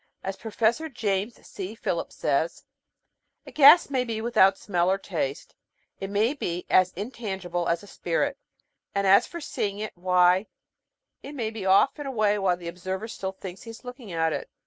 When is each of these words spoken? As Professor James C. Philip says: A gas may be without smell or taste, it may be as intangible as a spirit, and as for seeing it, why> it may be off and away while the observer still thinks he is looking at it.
As 0.23 0.35
Professor 0.35 0.89
James 0.89 1.35
C. 1.45 1.75
Philip 1.75 2.11
says: 2.11 2.63
A 3.45 3.51
gas 3.51 3.91
may 3.91 4.03
be 4.03 4.19
without 4.19 4.57
smell 4.57 4.89
or 4.89 4.97
taste, 4.97 5.53
it 5.99 6.09
may 6.09 6.33
be 6.33 6.65
as 6.71 6.91
intangible 6.93 7.67
as 7.69 7.83
a 7.83 7.87
spirit, 7.87 8.39
and 8.95 9.05
as 9.05 9.27
for 9.27 9.39
seeing 9.39 9.77
it, 9.77 9.95
why> 9.95 10.47
it 11.21 11.33
may 11.35 11.51
be 11.51 11.67
off 11.67 11.99
and 11.99 12.07
away 12.07 12.39
while 12.39 12.57
the 12.57 12.67
observer 12.67 13.07
still 13.07 13.31
thinks 13.33 13.61
he 13.61 13.69
is 13.69 13.83
looking 13.83 14.11
at 14.11 14.33
it. 14.33 14.49